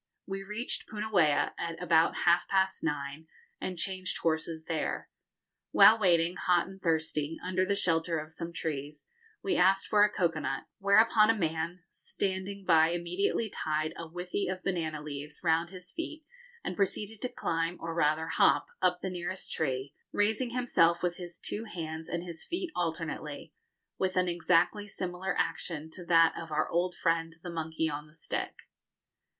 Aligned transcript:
We 0.25 0.41
reached 0.41 0.87
Punauia 0.89 1.53
at 1.59 1.79
about 1.79 2.15
half 2.25 2.47
past 2.47 2.83
nine, 2.83 3.27
and 3.59 3.77
changed 3.77 4.17
horses 4.17 4.65
there. 4.65 5.11
While 5.69 5.99
waiting, 5.99 6.37
hot 6.37 6.65
and 6.65 6.81
thirsty, 6.81 7.37
under 7.43 7.65
the 7.67 7.75
shelter 7.75 8.17
of 8.17 8.33
some 8.33 8.51
trees, 8.51 9.05
we 9.43 9.55
asked 9.57 9.85
for 9.85 10.03
a 10.03 10.09
cocoa 10.09 10.39
nut, 10.39 10.63
whereupon 10.79 11.29
a 11.29 11.37
man 11.37 11.81
standing 11.91 12.65
by 12.65 12.87
immediately 12.93 13.47
tied 13.47 13.93
a 13.95 14.07
withy 14.07 14.47
of 14.47 14.63
banana 14.63 15.03
leaves 15.03 15.39
round 15.43 15.69
his 15.69 15.91
feet 15.91 16.25
and 16.63 16.75
proceeded 16.75 17.21
to 17.21 17.29
climb, 17.29 17.77
or 17.79 17.93
rather 17.93 18.25
hop, 18.27 18.69
up 18.81 19.01
the 19.03 19.09
nearest 19.11 19.51
tree, 19.51 19.93
raising 20.11 20.49
himself 20.49 21.03
with 21.03 21.17
his 21.17 21.37
two 21.37 21.65
hands 21.65 22.09
and 22.09 22.23
his 22.23 22.43
feet 22.43 22.71
alternately, 22.75 23.53
with 23.99 24.17
an 24.17 24.27
exactly 24.27 24.87
similar 24.87 25.35
action 25.37 25.91
to 25.91 26.03
that 26.03 26.35
of 26.35 26.51
our 26.51 26.67
old 26.69 26.95
friend 26.95 27.35
the 27.43 27.51
monkey 27.51 27.87
on 27.87 28.07
the 28.07 28.15
stick. 28.15 28.63